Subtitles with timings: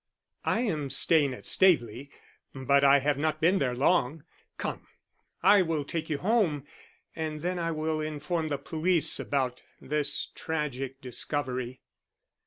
[0.45, 2.09] "I am staying at Staveley,
[2.55, 4.23] but I have not been there long.
[4.57, 4.87] Come,
[5.43, 6.65] I will take you home,
[7.15, 11.81] and then I will inform the police about this tragic discovery."